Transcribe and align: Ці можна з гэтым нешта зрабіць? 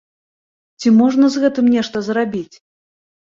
Ці 0.79 0.91
можна 1.01 1.29
з 1.35 1.43
гэтым 1.43 1.69
нешта 1.75 2.03
зрабіць? 2.09 2.55